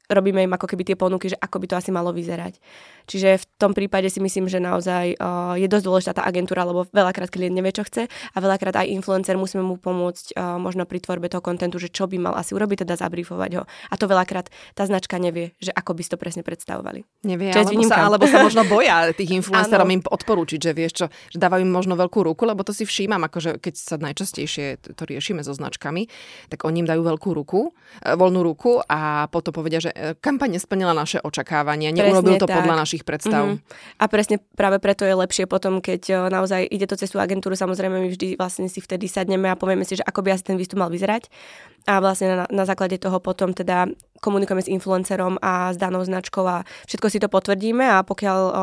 robíme 0.09 0.41
im 0.41 0.53
ako 0.57 0.65
keby 0.65 0.83
tie 0.83 0.97
ponuky, 0.97 1.29
že 1.29 1.37
ako 1.37 1.61
by 1.61 1.65
to 1.69 1.75
asi 1.77 1.93
malo 1.93 2.09
vyzerať. 2.09 2.57
Čiže 3.05 3.41
v 3.41 3.45
tom 3.61 3.71
prípade 3.77 4.09
si 4.09 4.17
myslím, 4.17 4.49
že 4.49 4.57
naozaj 4.57 5.17
uh, 5.17 5.53
je 5.57 5.69
dosť 5.69 5.85
dôležitá 5.85 6.11
tá 6.17 6.23
agentúra, 6.25 6.65
lebo 6.65 6.89
veľakrát 6.89 7.29
klient 7.29 7.53
nevie, 7.53 7.73
čo 7.73 7.85
chce 7.85 8.09
a 8.09 8.37
veľakrát 8.37 8.81
aj 8.81 8.89
influencer 8.89 9.37
musíme 9.37 9.61
mu 9.61 9.77
pomôcť 9.77 10.33
uh, 10.33 10.57
možno 10.57 10.89
pri 10.89 11.01
tvorbe 11.01 11.29
toho 11.29 11.41
kontentu, 11.41 11.77
že 11.77 11.93
čo 11.93 12.09
by 12.09 12.17
mal 12.17 12.33
asi 12.37 12.57
urobiť, 12.57 12.85
teda 12.85 12.97
zabrifovať 12.97 13.51
ho. 13.61 13.63
A 13.65 13.93
to 13.97 14.09
veľakrát 14.09 14.49
tá 14.73 14.83
značka 14.85 15.21
nevie, 15.21 15.53
že 15.61 15.69
ako 15.73 15.97
by 15.97 16.01
si 16.05 16.09
to 16.09 16.17
presne 16.17 16.41
predstavovali. 16.41 17.05
Nevie, 17.25 17.53
alebo 17.53 17.85
sa, 17.85 17.95
alebo 18.09 18.25
sa 18.25 18.41
možno 18.41 18.65
boja 18.65 19.13
tých 19.13 19.33
influencerov 19.41 19.89
im 19.89 20.01
odporúčiť, 20.01 20.59
že 20.69 20.71
vieš 20.73 20.93
čo, 20.93 21.05
že 21.29 21.37
dávajú 21.37 21.65
im 21.65 21.73
možno 21.73 21.93
veľkú 21.97 22.25
ruku, 22.25 22.45
lebo 22.49 22.65
to 22.65 22.73
si 22.73 22.85
všímam, 22.85 23.21
akože 23.25 23.61
keď 23.61 23.73
sa 23.77 23.95
najčastejšie 24.01 24.81
to 24.93 25.03
riešime 25.05 25.45
so 25.45 25.53
značkami, 25.53 26.09
tak 26.49 26.65
oni 26.65 26.85
im 26.85 26.87
dajú 26.89 27.01
veľkú 27.05 27.29
ruku, 27.35 27.73
e, 28.01 28.15
voľnú 28.15 28.41
ruku 28.41 28.81
a 28.85 29.29
potom 29.29 29.51
povedia, 29.53 29.83
že 29.83 29.91
kampaň 30.19 30.57
nesplnila 30.57 30.95
naše 30.95 31.19
očakávania, 31.19 31.91
neurobil 31.93 32.35
presne 32.35 32.43
to 32.43 32.47
tak. 32.47 32.55
podľa 32.61 32.75
našich 32.79 33.03
predstav. 33.03 33.43
Mm-hmm. 33.45 33.99
A 33.99 34.03
presne 34.07 34.35
práve 34.55 34.77
preto 34.79 35.03
je 35.03 35.15
lepšie 35.15 35.45
potom, 35.45 35.79
keď 35.83 36.01
eh, 36.09 36.17
naozaj 36.31 36.61
ide 36.67 36.85
to 36.87 36.95
cez 36.95 37.11
tú 37.11 37.17
agentúru, 37.21 37.53
samozrejme 37.53 37.99
my 37.99 38.09
vždy 38.09 38.39
vlastne 38.39 38.67
si 38.71 38.79
vtedy 38.79 39.11
sadneme 39.11 39.51
a 39.51 39.59
povieme 39.59 39.83
si, 39.83 39.99
že 39.99 40.03
ako 40.05 40.25
by 40.25 40.35
asi 40.35 40.43
ten 40.47 40.57
výstup 40.57 40.79
mal 40.79 40.89
vyzerať. 40.89 41.27
A 41.87 42.03
vlastne 42.03 42.45
na, 42.45 42.45
na 42.51 42.63
základe 42.67 42.99
toho 42.99 43.17
potom 43.23 43.55
teda 43.55 43.89
komunikujeme 44.19 44.61
s 44.61 44.69
influencerom 44.69 45.39
a 45.39 45.71
s 45.73 45.77
danou 45.79 46.03
značkou 46.03 46.43
a 46.43 46.67
všetko 46.85 47.07
si 47.07 47.17
to 47.23 47.31
potvrdíme 47.31 47.81
a 47.81 48.03
pokiaľ 48.03 48.39
um, 48.51 48.55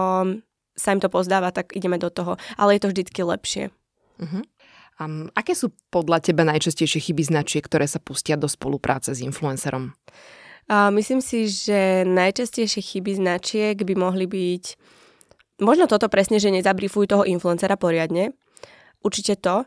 sa 0.77 0.93
im 0.93 1.01
to 1.01 1.09
pozdáva, 1.09 1.51
tak 1.51 1.73
ideme 1.73 1.97
do 1.97 2.13
toho. 2.13 2.37
Ale 2.61 2.77
je 2.77 2.81
to 2.85 2.93
vždycky 2.93 3.21
lepšie. 3.25 3.73
Uh-huh. 4.21 4.45
Um, 4.97 5.29
aké 5.37 5.53
sú 5.53 5.73
podľa 5.93 6.25
teba 6.25 6.45
najčastejšie 6.49 7.11
chyby 7.11 7.25
značiek, 7.25 7.65
ktoré 7.65 7.85
sa 7.85 8.01
pustia 8.01 8.37
do 8.37 8.49
spolupráce 8.49 9.13
s 9.13 9.21
influencerom? 9.21 9.93
A 10.67 10.91
myslím 10.91 11.23
si, 11.23 11.47
že 11.47 12.03
najčastejšie 12.03 12.83
chyby 12.83 13.23
značiek 13.23 13.79
by 13.79 13.95
mohli 13.95 14.27
byť 14.27 14.65
možno 15.63 15.87
toto 15.87 16.11
presne, 16.11 16.43
že 16.43 16.53
nezabrifujú 16.53 17.07
toho 17.07 17.25
influencera 17.25 17.79
poriadne. 17.79 18.35
Určite 19.01 19.39
to. 19.39 19.65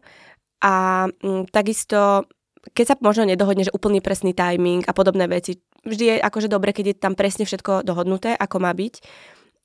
A 0.59 1.07
m, 1.07 1.13
mm, 1.23 1.43
takisto, 1.55 2.27
keď 2.75 2.85
sa 2.85 2.95
možno 2.99 3.23
nedohodne, 3.23 3.63
že 3.63 3.71
úplný 3.71 4.03
presný 4.03 4.35
timing 4.35 4.83
a 4.85 4.91
podobné 4.91 5.31
veci, 5.31 5.63
vždy 5.87 6.03
je 6.03 6.15
akože 6.19 6.51
dobre, 6.51 6.75
keď 6.75 6.85
je 6.91 6.95
tam 6.99 7.15
presne 7.15 7.47
všetko 7.47 7.87
dohodnuté, 7.87 8.35
ako 8.35 8.59
má 8.59 8.75
byť. 8.75 8.99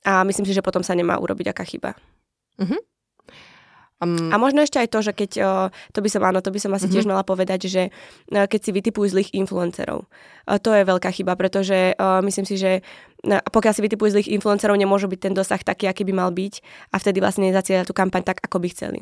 A 0.06 0.22
myslím 0.22 0.46
si, 0.46 0.54
že 0.54 0.62
potom 0.62 0.86
sa 0.86 0.94
nemá 0.94 1.18
urobiť 1.18 1.50
aká 1.50 1.64
chyba. 1.66 1.98
Uh-huh. 2.60 2.78
Um, 4.04 4.30
a 4.30 4.36
možno 4.36 4.60
ešte 4.60 4.76
aj 4.76 4.88
to, 4.92 5.00
že 5.00 5.12
keď, 5.16 5.30
o, 5.40 5.50
to 5.96 5.98
by 6.04 6.08
som, 6.12 6.22
áno, 6.22 6.44
to 6.44 6.52
by 6.52 6.60
som 6.60 6.70
asi 6.76 6.86
uh-huh. 6.86 6.94
tiež 7.00 7.08
mala 7.08 7.24
povedať, 7.24 7.66
že 7.66 7.82
o, 8.28 8.44
keď 8.44 8.60
si 8.60 8.70
vytipujú 8.70 9.06
zlých 9.08 9.30
influencerov. 9.32 10.04
O, 10.04 10.54
to 10.60 10.70
je 10.76 10.84
veľká 10.84 11.10
chyba, 11.10 11.34
pretože 11.34 11.96
o, 11.96 12.20
myslím 12.22 12.46
si, 12.46 12.60
že 12.60 12.84
no, 13.24 13.40
pokiaľ 13.40 13.72
si 13.72 13.82
vytipujú 13.82 14.08
zlých 14.20 14.32
influencerov, 14.36 14.76
nemôže 14.76 15.08
byť 15.08 15.20
ten 15.20 15.34
dosah 15.34 15.58
taký, 15.58 15.88
aký 15.88 16.04
by 16.04 16.12
mal 16.12 16.30
byť 16.30 16.60
a 16.92 16.96
vtedy 17.00 17.18
vlastne 17.24 17.48
nezacieľa 17.48 17.88
tú 17.88 17.96
kampaň 17.96 18.22
tak, 18.22 18.44
ako 18.44 18.60
by 18.60 18.68
chceli. 18.70 19.00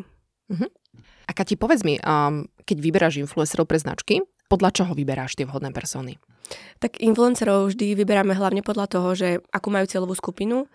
Uh-huh. 0.48 0.70
A 1.26 1.30
Kati, 1.32 1.54
povedz 1.54 1.86
mi, 1.86 1.96
um, 2.02 2.46
keď 2.66 2.76
vyberáš 2.82 3.22
influencerov 3.22 3.66
pre 3.66 3.78
značky, 3.78 4.22
podľa 4.52 4.70
čoho 4.76 4.92
vyberáš 4.92 5.40
tie 5.40 5.48
vhodné 5.48 5.72
persony? 5.72 6.20
Tak 6.84 7.00
influencerov 7.00 7.72
vždy 7.72 7.96
vyberáme 7.96 8.36
hlavne 8.36 8.60
podľa 8.60 8.86
toho, 8.92 9.08
že 9.16 9.28
akú 9.48 9.72
majú 9.72 9.88
cieľovú 9.88 10.12
skupinu. 10.12 10.68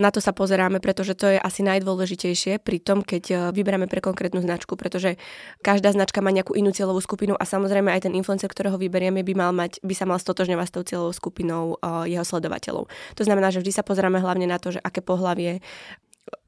Na 0.00 0.08
to 0.08 0.18
sa 0.18 0.32
pozeráme, 0.32 0.80
pretože 0.80 1.12
to 1.12 1.28
je 1.28 1.36
asi 1.36 1.60
najdôležitejšie 1.60 2.58
pri 2.64 2.78
tom, 2.80 3.04
keď 3.04 3.24
e, 3.28 3.34
vyberáme 3.52 3.84
pre 3.84 4.00
konkrétnu 4.00 4.40
značku, 4.40 4.72
pretože 4.74 5.20
každá 5.60 5.92
značka 5.92 6.24
má 6.24 6.32
nejakú 6.32 6.56
inú 6.56 6.72
cieľovú 6.72 7.04
skupinu 7.04 7.36
a 7.36 7.44
samozrejme 7.44 7.92
aj 7.92 8.08
ten 8.08 8.16
influencer, 8.16 8.48
ktorého 8.48 8.80
vyberieme, 8.80 9.20
by, 9.20 9.34
mal 9.36 9.52
mať, 9.52 9.76
by 9.84 9.92
sa 9.92 10.08
mal 10.08 10.16
stotožňovať 10.16 10.66
s 10.66 10.74
tou 10.74 10.84
cieľovou 10.88 11.12
skupinou 11.12 11.62
uh, 11.76 12.08
jeho 12.08 12.24
sledovateľov. 12.24 12.88
To 12.88 13.22
znamená, 13.22 13.52
že 13.52 13.60
vždy 13.60 13.76
sa 13.76 13.84
pozeráme 13.84 14.24
hlavne 14.24 14.48
na 14.48 14.56
to, 14.56 14.72
že 14.72 14.80
aké 14.80 15.04
pohlavie 15.04 15.60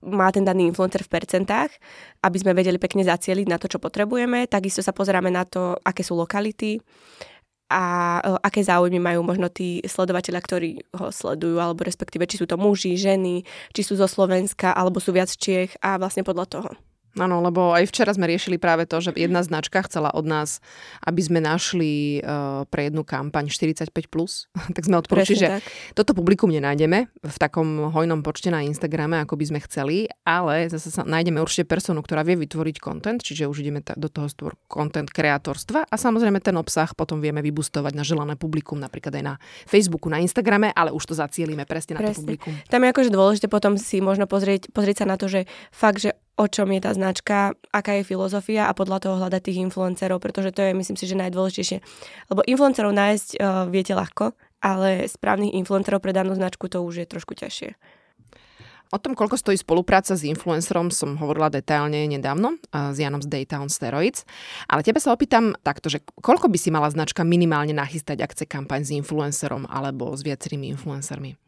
má 0.03 0.29
ten 0.35 0.43
daný 0.43 0.71
influencer 0.71 1.03
v 1.07 1.13
percentách, 1.13 1.71
aby 2.23 2.37
sme 2.39 2.57
vedeli 2.57 2.79
pekne 2.79 3.07
zacieliť 3.07 3.47
na 3.47 3.59
to, 3.59 3.71
čo 3.71 3.79
potrebujeme. 3.79 4.51
Takisto 4.51 4.83
sa 4.83 4.91
pozeráme 4.91 5.31
na 5.31 5.47
to, 5.47 5.79
aké 5.83 6.03
sú 6.03 6.19
lokality, 6.19 6.83
a 7.73 8.21
uh, 8.21 8.37
aké 8.45 8.61
záujmy 8.61 9.01
majú 9.01 9.25
možno 9.25 9.49
tí 9.49 9.81
sledovateľia, 9.81 10.45
ktorí 10.45 10.71
ho 10.93 11.09
sledujú, 11.09 11.57
alebo 11.57 11.89
respektíve, 11.89 12.29
či 12.29 12.37
sú 12.37 12.45
to 12.45 12.61
muži, 12.61 13.01
ženy, 13.01 13.49
či 13.73 13.81
sú 13.81 13.97
zo 13.97 14.05
Slovenska, 14.05 14.77
alebo 14.77 15.01
sú 15.01 15.17
viac 15.17 15.33
Čiech 15.33 15.73
a 15.81 15.97
vlastne 15.97 16.21
podľa 16.21 16.47
toho. 16.53 16.71
Áno, 17.21 17.45
lebo 17.45 17.77
aj 17.77 17.93
včera 17.93 18.09
sme 18.17 18.25
riešili 18.25 18.57
práve 18.57 18.89
to, 18.89 18.97
že 19.05 19.13
jedna 19.13 19.45
značka 19.45 19.85
chcela 19.85 20.09
od 20.17 20.25
nás, 20.25 20.65
aby 21.05 21.21
sme 21.21 21.45
našli 21.45 22.25
uh, 22.25 22.65
pre 22.73 22.89
jednu 22.89 23.05
kampaň 23.05 23.53
45+, 23.53 23.93
plus, 24.09 24.49
tak 24.77 24.89
sme 24.89 24.97
odporúčili, 24.97 25.45
že 25.45 25.49
tak. 25.61 25.63
toto 25.93 26.17
publikum 26.17 26.49
nenájdeme 26.49 27.13
v 27.13 27.37
takom 27.37 27.93
hojnom 27.93 28.25
počte 28.25 28.49
na 28.49 28.65
Instagrame, 28.65 29.21
ako 29.21 29.37
by 29.37 29.45
sme 29.45 29.61
chceli, 29.69 30.09
ale 30.25 30.73
zase 30.73 30.89
sa 30.89 31.05
nájdeme 31.05 31.37
určite 31.37 31.69
personu, 31.69 32.01
ktorá 32.01 32.25
vie 32.25 32.41
vytvoriť 32.41 32.77
content, 32.81 33.21
čiže 33.21 33.45
už 33.45 33.61
ideme 33.61 33.85
ta, 33.85 33.93
do 33.93 34.09
toho 34.09 34.33
stôr 34.33 34.57
content 34.65 35.13
kreatorstva 35.13 35.93
a 35.93 35.95
samozrejme 36.01 36.41
ten 36.41 36.57
obsah 36.57 36.89
potom 36.97 37.21
vieme 37.21 37.45
vybustovať 37.45 37.93
na 37.93 38.09
želané 38.09 38.41
publikum, 38.41 38.81
napríklad 38.81 39.21
aj 39.21 39.25
na 39.25 39.35
Facebooku, 39.69 40.09
na 40.09 40.25
Instagrame, 40.25 40.73
ale 40.73 40.97
už 40.97 41.13
to 41.13 41.15
zacielíme 41.15 41.69
presne, 41.69 41.93
presne. 41.93 42.09
na 42.09 42.17
to 42.17 42.21
publikum. 42.25 42.53
Tam 42.73 42.81
je 42.81 42.89
akože 42.89 43.11
dôležité 43.13 43.47
potom 43.53 43.77
si 43.77 44.01
možno 44.01 44.25
pozrieť, 44.25 44.73
pozrieť 44.73 45.05
sa 45.05 45.07
na 45.13 45.21
to, 45.21 45.29
že 45.29 45.45
fakt, 45.69 46.01
že 46.01 46.17
o 46.37 46.47
čom 46.49 46.69
je 46.73 46.81
tá 46.81 46.91
značka, 46.97 47.53
aká 47.71 48.01
je 48.01 48.09
filozofia 48.09 48.67
a 48.69 48.77
podľa 48.77 48.99
toho 49.05 49.15
hľadať 49.21 49.43
tých 49.53 49.63
influencerov, 49.69 50.19
pretože 50.19 50.53
to 50.57 50.65
je, 50.65 50.73
myslím 50.73 50.97
si, 50.97 51.05
že 51.05 51.21
najdôležitejšie. 51.21 51.79
Lebo 52.33 52.41
influencerov 52.49 52.93
nájsť 52.93 53.29
uh, 53.37 53.69
viete 53.69 53.93
ľahko, 53.93 54.33
ale 54.63 55.05
správnych 55.11 55.53
influencerov 55.59 56.01
pre 56.01 56.15
danú 56.15 56.33
značku 56.33 56.71
to 56.71 56.81
už 56.81 57.05
je 57.05 57.07
trošku 57.07 57.35
ťažšie. 57.37 57.75
O 58.93 59.01
tom, 59.01 59.17
koľko 59.17 59.41
stojí 59.41 59.57
spolupráca 59.57 60.13
s 60.13 60.21
influencerom, 60.21 60.93
som 60.93 61.17
hovorila 61.17 61.49
detailne 61.49 62.05
nedávno 62.13 62.61
s 62.69 63.01
Janom 63.01 63.25
z 63.25 63.29
Daytown 63.33 63.73
Steroids. 63.73 64.29
Ale 64.69 64.85
tebe 64.85 65.01
sa 65.01 65.17
opýtam 65.17 65.57
takto, 65.65 65.89
že 65.89 66.05
koľko 66.21 66.53
by 66.53 66.59
si 66.61 66.69
mala 66.69 66.93
značka 66.93 67.25
minimálne 67.25 67.73
nachystať, 67.73 68.21
ak 68.21 68.37
chce 68.37 68.45
kampaň 68.45 68.85
s 68.85 68.93
influencerom 68.93 69.65
alebo 69.65 70.13
s 70.13 70.21
viacerými 70.21 70.69
influencermi? 70.77 71.42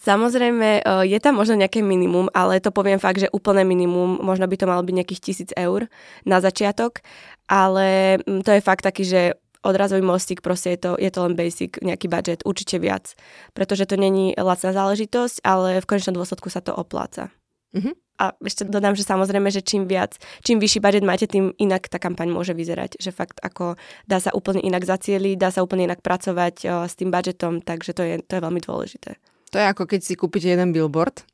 Samozrejme, 0.00 0.80
e, 0.80 0.82
je 1.12 1.18
tam 1.20 1.36
možno 1.36 1.60
nejaké 1.60 1.84
minimum, 1.84 2.32
ale 2.32 2.56
to 2.64 2.72
poviem 2.72 2.96
fakt, 2.96 3.20
že 3.20 3.28
úplné 3.36 3.68
minimum, 3.68 4.16
možno 4.24 4.48
by 4.48 4.56
to 4.56 4.64
malo 4.64 4.80
byť 4.80 4.94
nejakých 4.96 5.20
tisíc 5.20 5.50
eur 5.52 5.92
na 6.24 6.40
začiatok, 6.40 7.04
ale 7.44 8.16
mm, 8.24 8.40
to 8.40 8.50
je 8.56 8.64
fakt 8.64 8.80
taký, 8.80 9.04
že 9.04 9.20
odrazový 9.60 10.00
mostík, 10.00 10.40
proste 10.40 10.72
je 10.72 10.78
to, 10.80 10.90
je 10.96 11.10
to 11.12 11.20
len 11.20 11.36
basic, 11.36 11.76
nejaký 11.84 12.08
budget, 12.08 12.40
určite 12.48 12.80
viac. 12.80 13.12
Pretože 13.52 13.84
to 13.84 14.00
není 14.00 14.32
lacná 14.32 14.72
záležitosť, 14.72 15.44
ale 15.44 15.84
v 15.84 15.88
konečnom 15.88 16.16
dôsledku 16.16 16.48
sa 16.48 16.64
to 16.64 16.72
opláca. 16.72 17.28
Uh-huh. 17.76 17.92
A 18.20 18.32
ešte 18.40 18.64
dodám, 18.64 18.96
že 18.96 19.04
samozrejme, 19.04 19.52
že 19.52 19.60
čím 19.60 19.84
viac, 19.84 20.16
čím 20.44 20.60
vyšší 20.60 20.80
budget 20.80 21.04
máte, 21.04 21.28
tým 21.28 21.52
inak 21.60 21.92
tá 21.92 22.00
kampaň 22.00 22.32
môže 22.32 22.56
vyzerať. 22.56 22.96
Že 23.00 23.10
fakt 23.12 23.36
ako 23.40 23.76
dá 24.08 24.16
sa 24.16 24.32
úplne 24.32 24.64
inak 24.64 24.84
zacieliť, 24.84 25.36
dá 25.36 25.52
sa 25.52 25.60
úplne 25.60 25.88
inak 25.88 26.00
pracovať 26.00 26.54
o, 26.64 26.68
s 26.88 26.96
tým 26.96 27.12
budgetom, 27.12 27.60
takže 27.60 27.92
to 27.92 28.02
je, 28.04 28.14
to 28.24 28.32
je 28.36 28.44
veľmi 28.44 28.60
dôležité. 28.64 29.16
To 29.50 29.56
je 29.58 29.66
ako 29.66 29.82
keď 29.86 30.00
si 30.02 30.14
kúpite 30.14 30.46
jeden 30.46 30.70
billboard 30.70 31.26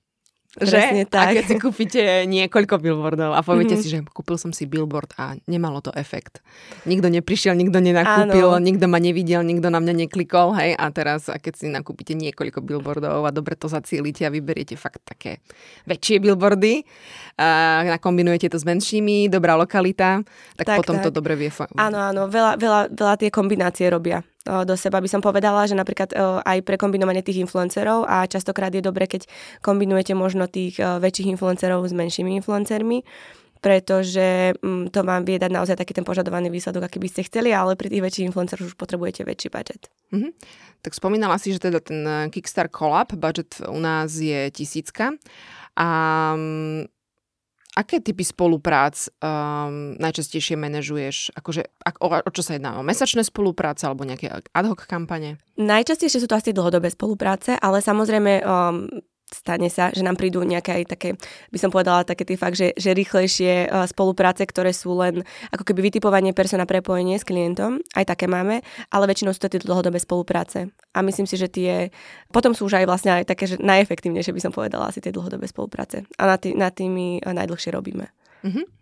Presne 0.57 1.05
že? 1.05 1.13
tak. 1.13 1.27
A 1.29 1.37
keď 1.37 1.45
si 1.53 1.57
kúpite 1.61 2.03
niekoľko 2.25 2.81
billboardov 2.81 3.37
a 3.37 3.45
poviete 3.45 3.77
mm-hmm. 3.77 3.85
si, 3.85 3.93
že 3.93 4.01
kúpil 4.09 4.41
som 4.41 4.57
si 4.57 4.65
billboard 4.65 5.13
a 5.21 5.37
nemalo 5.45 5.85
to 5.85 5.93
efekt. 5.93 6.41
Nikto 6.89 7.13
neprišiel, 7.13 7.53
nikto 7.53 7.77
nenakúpil, 7.77 8.57
Áno. 8.57 8.65
nikto 8.65 8.89
ma 8.89 8.97
nevidel, 8.97 9.45
nikto 9.45 9.69
na 9.69 9.85
mňa 9.85 10.09
neklikol, 10.09 10.57
hej, 10.57 10.73
a 10.73 10.89
teraz 10.89 11.29
a 11.29 11.37
keď 11.37 11.53
si 11.61 11.67
nakúpite 11.69 12.17
niekoľko 12.17 12.65
billboardov 12.65 13.29
a 13.29 13.31
dobre 13.37 13.53
to 13.53 13.69
zacielite 13.69 14.25
a 14.25 14.33
vyberiete 14.33 14.81
fakt 14.81 15.05
také 15.05 15.45
väčšie 15.85 16.25
billboardy, 16.25 16.89
a 17.37 17.85
nakombinujete 17.85 18.49
to 18.49 18.57
s 18.57 18.65
menšími, 18.65 19.29
dobrá 19.29 19.61
lokalita, 19.61 20.25
tak, 20.57 20.65
tak 20.73 20.77
potom 20.81 21.05
tak. 21.05 21.05
to 21.05 21.11
dobre 21.13 21.37
vie. 21.37 21.53
Áno, 21.77 22.01
áno, 22.01 22.33
veľa, 22.33 22.57
veľa, 22.57 22.81
veľa 22.97 23.15
tie 23.21 23.29
kombinácie 23.29 23.93
robia 23.93 24.25
do 24.47 24.75
seba 24.79 25.03
by 25.03 25.09
som 25.11 25.21
povedala, 25.21 25.67
že 25.67 25.75
napríklad 25.75 26.15
aj 26.43 26.59
pre 26.63 26.79
kombinovanie 26.79 27.21
tých 27.21 27.43
influencerov 27.43 28.07
a 28.07 28.25
častokrát 28.31 28.71
je 28.71 28.81
dobre, 28.81 29.11
keď 29.11 29.27
kombinujete 29.61 30.15
možno 30.15 30.47
tých 30.47 30.79
väčších 30.79 31.35
influencerov 31.35 31.83
s 31.83 31.93
menšími 31.93 32.39
influencermi, 32.41 33.03
pretože 33.67 34.55
mm, 34.63 34.95
to 34.95 35.01
vám 35.03 35.27
vie 35.27 35.43
dať 35.43 35.51
naozaj 35.51 35.75
taký 35.75 35.91
ten 35.97 36.07
požadovaný 36.07 36.53
výsledok, 36.53 36.87
aký 36.87 37.03
by 37.03 37.09
ste 37.11 37.27
chceli, 37.27 37.51
ale 37.51 37.75
pri 37.75 37.91
tých 37.91 38.05
väčších 38.05 38.27
influenceroch 38.31 38.71
už 38.71 38.77
potrebujete 38.79 39.27
väčší 39.27 39.49
budget. 39.51 39.91
Mm-hmm. 40.15 40.33
Tak 40.87 40.93
spomínala 40.95 41.35
si, 41.41 41.51
že 41.51 41.59
teda 41.59 41.83
ten 41.83 42.07
eh, 42.07 42.31
Kickstarter 42.31 42.71
Collab, 42.71 43.11
budget 43.19 43.59
u 43.67 43.81
nás 43.83 44.15
je 44.15 44.55
tisícka. 44.55 45.19
A 45.77 45.89
mm, 46.39 46.96
aké 47.77 48.01
typy 48.01 48.25
spoluprác 48.25 49.13
um, 49.21 49.93
najčastejšie 50.01 50.57
manažuješ? 50.57 51.37
Akože, 51.37 51.69
o, 52.01 52.09
o 52.09 52.31
čo 52.33 52.43
sa 52.43 52.57
jedná? 52.57 52.81
O 52.81 52.83
mesačné 52.83 53.21
spolupráce 53.21 53.85
alebo 53.85 54.09
nejaké 54.09 54.33
ad 54.33 54.67
hoc 54.67 54.81
kampane? 54.89 55.37
Najčastejšie 55.61 56.25
sú 56.25 56.29
to 56.29 56.41
asi 56.41 56.57
dlhodobé 56.57 56.89
spolupráce, 56.89 57.61
ale 57.61 57.85
samozrejme 57.85 58.43
um, 58.43 58.89
stane 59.27 59.67
sa, 59.67 59.91
že 59.91 60.07
nám 60.07 60.15
prídu 60.15 60.43
nejaké 60.47 60.83
aj 60.83 60.85
také, 60.87 61.09
by 61.51 61.59
som 61.59 61.71
povedala, 61.75 62.07
také 62.07 62.23
tie 62.23 62.39
fakt, 62.39 62.55
že, 62.55 62.71
že 62.79 62.95
rýchlejšie 62.95 63.67
uh, 63.67 63.83
spolupráce, 63.91 64.47
ktoré 64.47 64.71
sú 64.71 64.95
len 64.95 65.27
ako 65.51 65.67
keby 65.67 65.91
vytipovanie 65.91 66.31
persona 66.31 66.63
prepojenie 66.63 67.19
s 67.19 67.27
klientom, 67.27 67.83
aj 67.99 68.07
také 68.07 68.31
máme, 68.31 68.63
ale 68.95 69.05
väčšinou 69.11 69.35
sú 69.35 69.43
to 69.43 69.51
tie 69.51 69.63
dlhodobé 69.63 69.99
spolupráce. 69.99 70.71
A 70.95 71.03
myslím 71.03 71.27
si, 71.27 71.35
že 71.35 71.51
tie, 71.51 71.91
potom 72.31 72.55
sú 72.55 72.71
už 72.71 72.79
aj 72.83 72.87
vlastne 72.87 73.11
aj 73.19 73.27
také, 73.27 73.51
že 73.51 73.59
najefektívnejšie 73.59 74.31
by 74.31 74.43
som 74.43 74.53
povedala 74.55 74.95
asi 74.95 75.03
tie 75.03 75.11
dlhodobé 75.11 75.51
spolupráce. 75.51 76.07
A 76.17 76.23
na, 76.31 76.37
tý, 76.39 76.55
na 76.55 76.71
tými 76.71 77.19
uh, 77.19 77.35
najdlhšie 77.35 77.75
robíme. 77.75 78.07
Mm-hmm. 78.47 78.76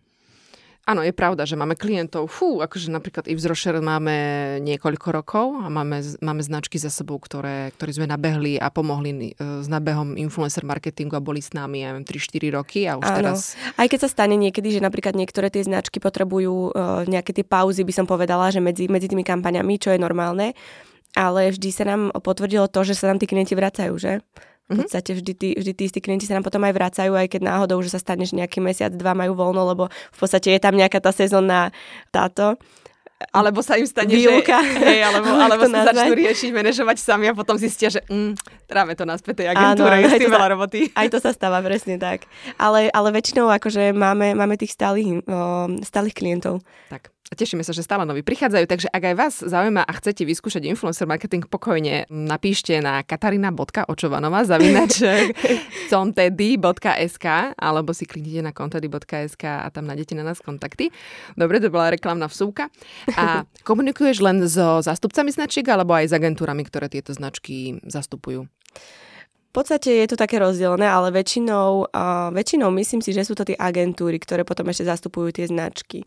Áno, 0.85 1.01
je 1.01 1.17
pravda, 1.17 1.49
že 1.49 1.57
máme 1.57 1.81
klientov, 1.81 2.29
fú, 2.29 2.61
akože 2.61 2.93
napríklad 2.93 3.25
Yves 3.25 3.49
Rocher 3.49 3.81
máme 3.81 4.17
niekoľko 4.61 5.09
rokov 5.17 5.47
a 5.65 5.73
máme, 5.73 6.05
máme 6.21 6.45
značky 6.45 6.77
za 6.77 6.93
sebou, 6.93 7.17
ktoré, 7.17 7.73
ktoré 7.73 7.97
sme 7.97 8.05
nabehli 8.05 8.61
a 8.61 8.69
pomohli 8.69 9.33
e, 9.33 9.65
s 9.65 9.69
nabehom 9.73 10.21
influencer 10.21 10.61
marketingu 10.69 11.17
a 11.17 11.25
boli 11.25 11.41
s 11.41 11.57
nami, 11.57 11.89
ja 11.89 11.97
3-4 11.97 12.53
roky 12.53 12.85
a 12.85 13.01
už 13.01 13.07
Áno. 13.09 13.17
teraz... 13.17 13.57
Aj 13.81 13.89
keď 13.89 14.05
sa 14.05 14.13
stane 14.13 14.37
niekedy, 14.37 14.77
že 14.77 14.85
napríklad 14.85 15.17
niektoré 15.17 15.49
tie 15.49 15.65
značky 15.65 16.05
potrebujú 16.05 16.77
uh, 16.77 17.09
nejaké 17.09 17.33
tie 17.33 17.49
pauzy, 17.49 17.81
by 17.81 17.95
som 17.97 18.05
povedala, 18.05 18.53
že 18.53 18.61
medzi, 18.61 18.85
medzi 18.85 19.09
tými 19.09 19.25
kampaňami, 19.25 19.81
čo 19.81 19.89
je 19.89 19.97
normálne, 19.97 20.53
ale 21.17 21.49
vždy 21.49 21.69
sa 21.73 21.89
nám 21.89 22.13
potvrdilo 22.21 22.69
to, 22.69 22.85
že 22.85 22.93
sa 22.93 23.09
nám 23.09 23.23
tí 23.23 23.25
klienti 23.25 23.57
vracajú, 23.57 23.95
že? 23.97 24.21
V 24.65 24.73
mhm. 24.73 24.79
podstate 24.81 25.11
vždy 25.13 25.33
tí, 25.37 25.49
vždy 25.53 25.73
tí 25.77 25.83
istí 25.85 26.01
klienti 26.01 26.25
sa 26.25 26.41
nám 26.41 26.47
potom 26.49 26.65
aj 26.65 26.73
vracajú, 26.73 27.13
aj 27.13 27.29
keď 27.29 27.41
náhodou, 27.45 27.85
že 27.85 27.93
sa 27.93 28.01
stane, 28.01 28.25
že 28.25 28.33
nejaký 28.33 28.65
mesiac, 28.65 28.93
dva 28.97 29.13
majú 29.13 29.37
voľno, 29.37 29.61
lebo 29.61 29.93
v 29.93 30.19
podstate 30.19 30.57
je 30.57 30.61
tam 30.61 30.73
nejaká 30.73 31.05
tá 31.05 31.13
sezónna 31.13 31.69
táto 32.09 32.57
alebo 33.31 33.63
sa 33.63 33.79
im 33.79 33.87
stane, 33.87 34.11
Výuka. 34.11 34.59
že... 34.61 34.79
Hej, 34.91 35.01
alebo, 35.07 35.29
alebo 35.45 35.63
sa 35.71 35.89
začnú 35.89 36.13
riešiť, 36.19 36.51
manažovať 36.51 36.97
sami 36.99 37.31
a 37.31 37.33
potom 37.33 37.57
zistia, 37.57 37.89
že 37.89 38.03
mm, 38.11 38.37
tráme 38.67 38.93
to 38.99 39.07
naspäť 39.07 39.45
tej 39.45 39.47
agentúre, 39.55 39.95
je 40.03 40.09
s 40.11 40.21
tým 40.21 40.35
veľa 40.35 40.49
roboty. 40.59 40.79
Aj 40.99 41.09
to 41.09 41.23
sa 41.23 41.31
stáva, 41.31 41.63
presne 41.63 41.97
tak. 41.97 42.27
Ale, 42.59 42.91
ale 42.91 43.09
väčšinou 43.15 43.49
akože 43.49 43.95
máme, 43.95 44.35
máme 44.35 44.59
tých 44.59 44.75
stálych, 44.75 45.23
o, 45.25 45.71
stálych 45.81 46.17
klientov. 46.17 46.61
Tak. 46.91 47.14
Tešíme 47.33 47.65
sa, 47.65 47.73
že 47.73 47.81
stále 47.81 48.05
noví 48.05 48.21
prichádzajú, 48.21 48.65
takže 48.69 48.89
ak 48.93 49.03
aj 49.09 49.15
vás 49.17 49.35
zaujíma 49.41 49.81
a 49.81 49.93
chcete 49.97 50.29
vyskúšať 50.29 50.69
influencer 50.69 51.09
marketing 51.09 51.49
pokojne, 51.49 52.05
napíšte 52.13 52.77
na 52.85 53.01
katarina.očovanova 53.01 54.45
zavinač 54.45 55.01
contedy.sk 55.91 57.57
alebo 57.57 57.97
si 57.97 58.05
kliknite 58.05 58.45
na 58.45 58.53
contedy.sk 58.53 59.41
a 59.41 59.73
tam 59.73 59.89
nájdete 59.89 60.21
na 60.21 60.29
nás 60.29 60.45
kontakty. 60.45 60.93
Dobre, 61.33 61.65
to 61.65 61.73
bola 61.73 61.89
reklamná 61.89 62.29
vsúka. 62.29 62.69
A 63.17 63.49
komunikuješ 63.69 64.21
len 64.21 64.45
so 64.45 64.85
zástupcami 64.85 65.33
značiek 65.33 65.65
alebo 65.73 65.97
aj 65.97 66.13
s 66.13 66.17
agentúrami, 66.17 66.61
ktoré 66.69 66.93
tieto 66.93 67.17
značky 67.17 67.81
zastupujú? 67.89 68.45
V 69.55 69.63
podstate 69.63 70.03
je 70.03 70.11
to 70.11 70.19
také 70.19 70.43
rozdielne, 70.43 70.83
ale 70.83 71.15
väčšinou, 71.15 71.87
uh, 71.87 72.35
väčšinou 72.35 72.75
myslím 72.75 72.99
si, 72.99 73.15
že 73.15 73.23
sú 73.23 73.39
to 73.39 73.47
tie 73.47 73.55
agentúry, 73.55 74.19
ktoré 74.19 74.43
potom 74.43 74.67
ešte 74.67 74.91
zastupujú 74.91 75.31
tie 75.31 75.47
značky. 75.47 76.03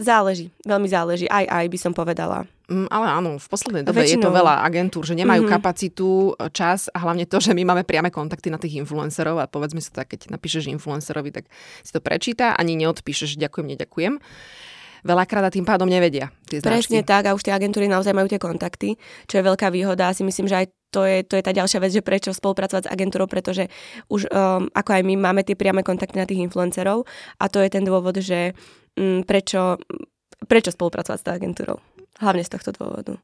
Záleží, 0.00 0.48
veľmi 0.64 0.88
záleží, 0.88 1.28
aj 1.28 1.52
aj 1.52 1.66
by 1.68 1.76
som 1.78 1.92
povedala. 1.92 2.48
Mm, 2.72 2.88
ale 2.88 3.06
áno, 3.12 3.30
v 3.36 3.44
poslednej 3.44 3.84
dobe 3.84 4.00
väčšinou... 4.00 4.24
je 4.24 4.24
to 4.24 4.32
veľa 4.32 4.64
agentúr, 4.64 5.04
že 5.04 5.12
nemajú 5.20 5.44
mm-hmm. 5.44 5.60
kapacitu, 5.60 6.32
čas 6.56 6.88
a 6.88 7.04
hlavne 7.04 7.28
to, 7.28 7.36
že 7.44 7.52
my 7.52 7.60
máme 7.68 7.84
priame 7.84 8.08
kontakty 8.08 8.48
na 8.48 8.56
tých 8.56 8.80
influencerov 8.80 9.36
a 9.36 9.44
povedzme 9.44 9.84
si 9.84 9.92
tak, 9.92 10.16
keď 10.16 10.32
napíšeš 10.32 10.72
influencerovi, 10.72 11.28
tak 11.28 11.52
si 11.84 11.92
to 11.92 12.00
prečíta, 12.00 12.56
ani 12.56 12.72
neodpíšeš 12.80 13.36
ďakujem, 13.36 13.76
neďakujem. 13.76 14.16
Veľakrát 15.02 15.44
a 15.46 15.54
tým 15.54 15.66
pádom 15.66 15.90
nevedia 15.90 16.30
tie 16.46 16.62
Presne 16.62 17.02
tak 17.02 17.26
a 17.26 17.34
už 17.34 17.42
tie 17.42 17.54
agentúry 17.54 17.90
naozaj 17.90 18.14
majú 18.14 18.28
tie 18.30 18.38
kontakty, 18.38 18.94
čo 19.26 19.40
je 19.40 19.46
veľká 19.46 19.72
výhoda. 19.74 20.12
Si 20.14 20.22
myslím, 20.22 20.46
že 20.46 20.64
aj 20.64 20.66
to 20.92 21.08
je, 21.08 21.24
to 21.24 21.40
je 21.40 21.44
tá 21.44 21.56
ďalšia 21.56 21.80
vec, 21.80 21.90
že 21.96 22.04
prečo 22.04 22.36
spolupracovať 22.36 22.84
s 22.84 22.92
agentúrou, 22.92 23.24
pretože 23.24 23.72
už 24.12 24.28
um, 24.28 24.68
ako 24.76 24.90
aj 24.92 25.02
my 25.08 25.14
máme 25.16 25.40
tie 25.40 25.56
priame 25.56 25.80
kontakty 25.80 26.20
na 26.20 26.28
tých 26.28 26.44
influencerov 26.44 27.08
a 27.40 27.44
to 27.48 27.64
je 27.64 27.72
ten 27.72 27.82
dôvod, 27.82 28.20
že 28.20 28.52
um, 29.00 29.24
prečo, 29.24 29.80
prečo 30.44 30.70
spolupracovať 30.70 31.18
s 31.18 31.24
tou 31.24 31.32
agentúrou. 31.32 31.78
Hlavne 32.20 32.44
z 32.44 32.52
tohto 32.52 32.76
dôvodu. 32.76 33.16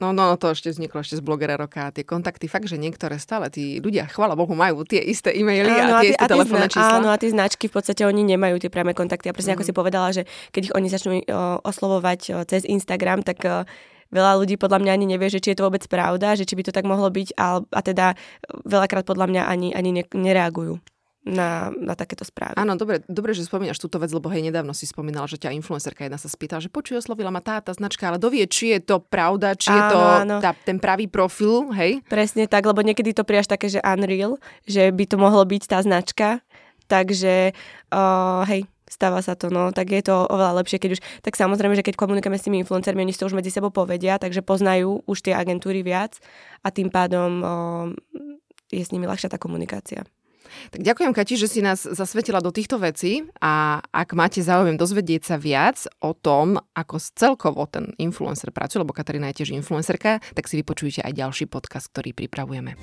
No, 0.00 0.16
no, 0.16 0.32
to 0.40 0.56
ešte 0.56 0.72
vzniklo 0.72 1.04
ešte 1.04 1.20
z 1.20 1.22
blogera 1.22 1.60
roka. 1.60 1.92
Tie 1.92 2.08
kontakty, 2.08 2.48
fakt, 2.48 2.72
že 2.72 2.80
niektoré 2.80 3.20
stále 3.20 3.52
tí 3.52 3.84
ľudia, 3.84 4.08
chvala 4.08 4.32
Bohu, 4.32 4.56
majú 4.56 4.80
tie 4.88 5.04
isté 5.04 5.36
e-maily 5.36 5.68
áno, 5.68 6.00
a 6.00 6.00
tie 6.00 6.16
a 6.16 6.24
isté 6.24 6.24
telefónne 6.24 6.68
čísla. 6.72 6.96
Áno, 6.96 7.08
a 7.12 7.20
tie 7.20 7.28
značky 7.28 7.68
v 7.68 7.74
podstate 7.76 8.08
oni 8.08 8.24
nemajú 8.24 8.56
tie 8.56 8.72
priame 8.72 8.96
kontakty. 8.96 9.28
A 9.28 9.36
presne 9.36 9.52
mm. 9.52 9.56
ako 9.60 9.64
si 9.68 9.72
povedala, 9.76 10.08
že 10.16 10.24
keď 10.56 10.62
ich 10.64 10.74
oni 10.74 10.88
začnú 10.88 11.12
o, 11.20 11.20
oslovovať 11.60 12.20
o, 12.32 12.34
cez 12.48 12.64
Instagram, 12.64 13.20
tak 13.20 13.44
o, 13.44 13.68
veľa 14.08 14.40
ľudí 14.40 14.56
podľa 14.56 14.80
mňa 14.80 14.92
ani 14.96 15.06
nevie, 15.12 15.28
že 15.28 15.44
či 15.44 15.52
je 15.52 15.60
to 15.60 15.68
vôbec 15.68 15.84
pravda, 15.84 16.32
že 16.32 16.48
či 16.48 16.56
by 16.56 16.64
to 16.64 16.72
tak 16.72 16.88
mohlo 16.88 17.12
byť 17.12 17.36
a, 17.36 17.60
a 17.60 17.80
teda 17.84 18.16
veľakrát 18.64 19.04
podľa 19.04 19.28
mňa 19.28 19.42
ani, 19.52 19.68
ani 19.76 19.90
ne, 20.00 20.04
nereagujú 20.08 20.80
na, 21.20 21.68
na 21.76 21.92
takéto 21.92 22.24
správy. 22.24 22.56
Áno, 22.56 22.80
dobre, 22.80 23.04
dobre, 23.04 23.36
že 23.36 23.44
spomínaš 23.44 23.76
túto 23.76 24.00
vec, 24.00 24.08
lebo 24.08 24.32
hej, 24.32 24.40
nedávno 24.40 24.72
si 24.72 24.88
spomínala, 24.88 25.28
že 25.28 25.36
ťa 25.36 25.52
influencerka 25.52 26.08
jedna 26.08 26.16
sa 26.16 26.32
spýtala, 26.32 26.64
že 26.64 26.72
počuj, 26.72 27.04
oslovila 27.04 27.28
ma 27.28 27.44
tá, 27.44 27.60
tá 27.60 27.76
značka, 27.76 28.08
ale 28.08 28.16
dovie, 28.16 28.48
či 28.48 28.72
je 28.72 28.80
to 28.80 29.04
pravda, 29.04 29.52
či 29.52 29.68
áno, 29.68 29.76
je 29.76 29.84
to 29.84 29.98
Tá, 30.40 30.50
ten 30.56 30.80
pravý 30.80 31.12
profil, 31.12 31.68
hej? 31.76 32.00
Presne 32.08 32.48
tak, 32.48 32.64
lebo 32.64 32.80
niekedy 32.80 33.12
to 33.12 33.28
priaš 33.28 33.52
také, 33.52 33.68
že 33.68 33.84
unreal, 33.84 34.40
že 34.64 34.88
by 34.88 35.04
to 35.04 35.16
mohlo 35.20 35.44
byť 35.44 35.62
tá 35.68 35.78
značka, 35.84 36.40
takže 36.88 37.52
uh, 37.92 38.42
hej, 38.48 38.64
stáva 38.88 39.20
sa 39.20 39.36
to, 39.36 39.52
no, 39.52 39.70
tak 39.76 39.92
je 39.92 40.02
to 40.02 40.26
oveľa 40.26 40.64
lepšie, 40.64 40.82
keď 40.82 40.90
už, 40.96 41.00
tak 41.22 41.36
samozrejme, 41.36 41.78
že 41.78 41.86
keď 41.86 41.94
komunikujeme 42.00 42.40
s 42.40 42.46
tými 42.48 42.58
influencermi, 42.64 43.04
oni 43.04 43.12
si 43.14 43.20
to 43.20 43.28
už 43.28 43.38
medzi 43.38 43.52
sebou 43.52 43.70
povedia, 43.70 44.18
takže 44.18 44.42
poznajú 44.42 45.04
už 45.04 45.18
tie 45.20 45.36
agentúry 45.36 45.84
viac 45.84 46.18
a 46.66 46.72
tým 46.74 46.90
pádom 46.90 47.30
o, 47.38 47.44
je 48.72 48.82
s 48.82 48.90
nimi 48.90 49.06
ľahšia 49.06 49.30
tá 49.30 49.38
komunikácia. 49.38 50.02
Tak 50.70 50.80
ďakujem, 50.80 51.12
Kati, 51.12 51.34
že 51.36 51.48
si 51.50 51.60
nás 51.60 51.84
zasvetila 51.84 52.38
do 52.38 52.54
týchto 52.54 52.78
vecí 52.78 53.26
a 53.42 53.82
ak 53.90 54.14
máte 54.14 54.40
záujem 54.40 54.78
dozvedieť 54.78 55.22
sa 55.26 55.36
viac 55.36 55.84
o 56.00 56.14
tom, 56.14 56.60
ako 56.76 56.96
celkovo 57.00 57.66
ten 57.66 57.92
influencer 57.98 58.54
pracuje, 58.54 58.80
lebo 58.82 58.94
Katarína 58.94 59.30
je 59.32 59.42
tiež 59.42 59.56
influencerka, 59.56 60.22
tak 60.22 60.44
si 60.46 60.60
vypočujte 60.60 61.02
aj 61.02 61.12
ďalší 61.12 61.44
podcast, 61.50 61.90
ktorý 61.90 62.14
pripravujeme. 62.14 62.78